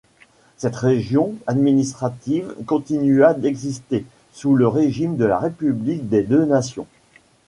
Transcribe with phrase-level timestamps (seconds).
[0.57, 6.87] Cette région administrative continua d'exister sous le régime de la République des Deux Nations.